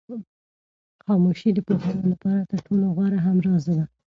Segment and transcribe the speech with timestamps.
[1.03, 3.85] خاموشي د پوهانو لپاره تر ټولو غوره همراز ده.